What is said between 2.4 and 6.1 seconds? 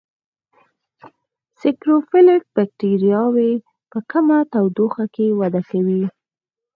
بکټریاوې په کمه تودوخه کې وده کوي.